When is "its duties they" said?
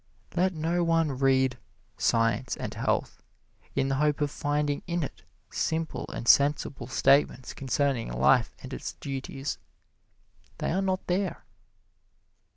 8.73-10.71